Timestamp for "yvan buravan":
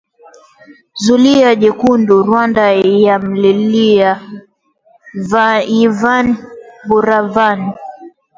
5.83-7.59